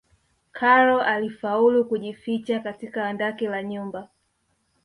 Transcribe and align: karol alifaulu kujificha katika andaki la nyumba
karol 0.51 1.01
alifaulu 1.01 1.85
kujificha 1.85 2.59
katika 2.59 3.05
andaki 3.05 3.47
la 3.47 3.63
nyumba 3.63 4.09